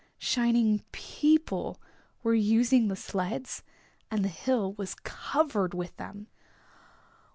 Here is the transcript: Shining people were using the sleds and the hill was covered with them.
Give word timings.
Shining 0.17 0.83
people 0.91 1.79
were 2.23 2.33
using 2.33 2.87
the 2.87 2.95
sleds 2.95 3.61
and 4.09 4.23
the 4.25 4.29
hill 4.29 4.73
was 4.73 4.95
covered 4.95 5.75
with 5.75 5.95
them. 5.97 6.25